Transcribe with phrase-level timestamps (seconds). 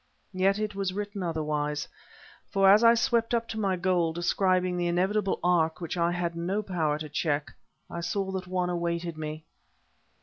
[0.33, 1.87] Yet it was written otherwise;
[2.49, 6.35] for as I swept up to my goal, describing the inevitable arc which I had
[6.35, 7.51] no power to check,
[7.87, 9.43] I saw that one awaited me.